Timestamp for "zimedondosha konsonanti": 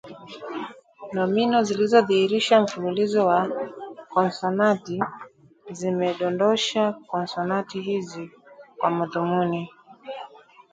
5.79-7.81